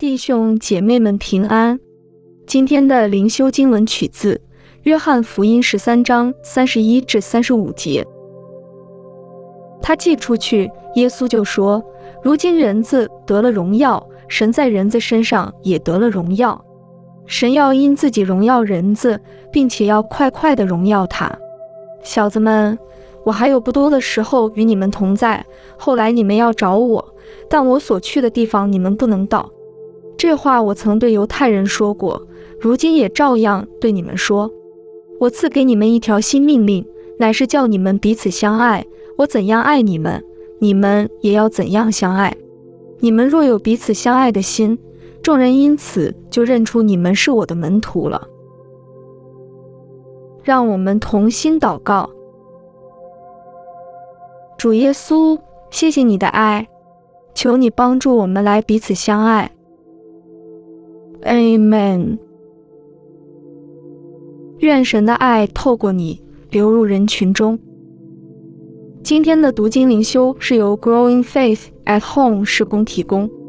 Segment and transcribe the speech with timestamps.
[0.00, 1.78] 弟兄姐妹们平安。
[2.46, 4.34] 今天的灵修经文取自
[4.84, 8.02] 《约翰福音》十三章三十一至三十五节。
[9.82, 11.84] 他寄出去，耶稣就说
[12.24, 16.64] ：“如今人子得了荣耀，神在人子身上也得了荣耀。
[17.26, 19.20] 神要因自己荣耀人子，
[19.52, 21.30] 并且要快快的荣耀他。
[22.02, 22.78] 小子们，
[23.22, 25.44] 我还有不多的时候与你们同在，
[25.76, 27.14] 后来你们要找我，
[27.50, 29.46] 但我所去的地方你们不能到。”
[30.20, 32.26] 这话我曾对犹太人说过，
[32.60, 34.52] 如今也照样对你们说。
[35.18, 36.84] 我赐给你们一条新命令，
[37.18, 38.84] 乃是叫你们彼此相爱。
[39.16, 40.22] 我怎样爱你们，
[40.58, 42.36] 你们也要怎样相爱。
[42.98, 44.78] 你们若有彼此相爱的心，
[45.22, 48.28] 众人因此就认出你们是我的门徒了。
[50.42, 52.10] 让我们同心祷告：
[54.58, 55.38] 主耶稣，
[55.70, 56.68] 谢谢你的爱，
[57.34, 59.52] 求你帮助我们来彼此相爱。
[61.22, 62.18] Amen。
[64.58, 67.58] 愿神的爱透过你流入人群中。
[69.02, 73.39] 今天的读经灵修是由 Growing Faith at Home 施工提供。